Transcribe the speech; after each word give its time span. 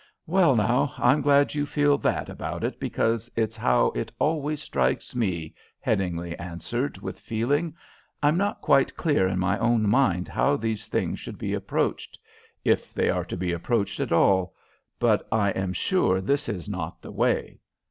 "Well, 0.25 0.55
now, 0.55 0.95
I'm 0.97 1.21
glad 1.21 1.53
you 1.53 1.67
feel 1.67 1.95
that 1.99 2.27
about 2.27 2.63
it, 2.63 2.79
because 2.79 3.29
it's 3.35 3.55
how 3.55 3.89
it 3.93 4.11
always 4.17 4.59
strikes 4.59 5.13
me," 5.13 5.53
Headingly 5.79 6.35
answered, 6.39 6.97
with 6.97 7.19
feeling. 7.19 7.75
"I'm 8.23 8.35
not 8.35 8.61
quite 8.63 8.97
clear 8.97 9.27
in 9.27 9.37
my 9.37 9.59
own 9.59 9.87
mind 9.87 10.27
how 10.27 10.55
these 10.57 10.87
things 10.87 11.19
should 11.19 11.37
be 11.37 11.53
approached, 11.53 12.17
if 12.65 12.91
they 12.95 13.11
are 13.11 13.25
to 13.25 13.37
be 13.37 13.51
approached 13.51 13.99
at 13.99 14.11
all, 14.11 14.55
but 14.97 15.27
I 15.31 15.51
am 15.51 15.71
sure 15.71 16.19
this 16.19 16.49
is 16.49 16.67
not 16.67 16.99
the 17.03 17.11
way. 17.11 17.59